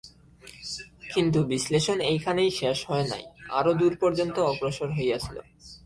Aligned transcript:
কিন্তু 1.13 1.39
বিশ্লেষণ 1.43 1.97
এইখানেই 2.11 2.51
শেষ 2.59 2.77
হয় 2.89 3.07
নাই, 3.07 3.23
আরও 3.49 3.71
দূর 3.73 3.93
পর্যন্ত 4.01 4.35
অগ্রসর 4.51 4.89
হইয়াছিল। 4.97 5.37